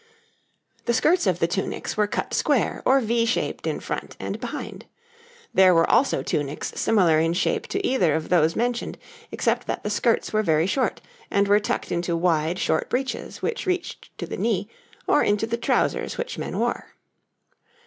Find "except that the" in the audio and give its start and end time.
9.31-9.91